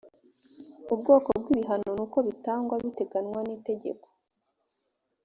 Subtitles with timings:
[0.93, 4.07] ubwoko bw ibihano n uko bitangwa biteganwa nitegeko